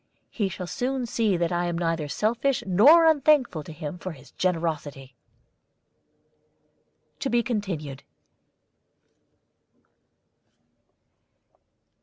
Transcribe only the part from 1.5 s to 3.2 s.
I am neither selfish nor